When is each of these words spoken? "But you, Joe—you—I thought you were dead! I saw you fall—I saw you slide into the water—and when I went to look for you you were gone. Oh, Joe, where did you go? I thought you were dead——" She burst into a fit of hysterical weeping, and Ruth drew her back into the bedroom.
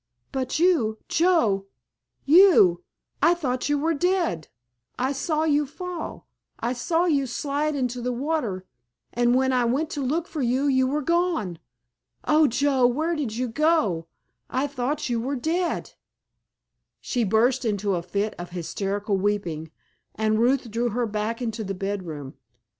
"But 0.31 0.57
you, 0.57 0.97
Joe—you—I 3.21 3.33
thought 3.35 3.69
you 3.69 3.77
were 3.77 3.93
dead! 3.93 4.47
I 4.97 5.11
saw 5.11 5.43
you 5.43 5.67
fall—I 5.67 6.73
saw 6.73 7.05
you 7.05 7.27
slide 7.27 7.75
into 7.75 8.01
the 8.01 8.11
water—and 8.11 9.35
when 9.35 9.53
I 9.53 9.63
went 9.65 9.91
to 9.91 10.01
look 10.01 10.27
for 10.27 10.41
you 10.41 10.65
you 10.65 10.87
were 10.87 11.03
gone. 11.03 11.59
Oh, 12.23 12.47
Joe, 12.47 12.87
where 12.87 13.15
did 13.15 13.35
you 13.35 13.47
go? 13.47 14.07
I 14.49 14.65
thought 14.65 15.07
you 15.07 15.21
were 15.21 15.35
dead——" 15.35 15.93
She 16.99 17.23
burst 17.23 17.63
into 17.63 17.93
a 17.93 18.01
fit 18.01 18.33
of 18.39 18.49
hysterical 18.49 19.17
weeping, 19.17 19.69
and 20.15 20.39
Ruth 20.39 20.71
drew 20.71 20.89
her 20.89 21.05
back 21.05 21.43
into 21.43 21.63
the 21.63 21.75
bedroom. 21.75 22.33